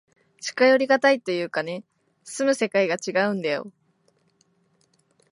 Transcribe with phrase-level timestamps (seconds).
[0.39, 1.83] 近寄りがたいというかね、
[2.23, 3.71] 住む世界がちがうんだよ。